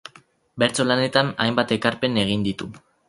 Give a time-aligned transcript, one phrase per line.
[0.63, 2.71] Bertso lanetan hainbat ekarpen egin ditu.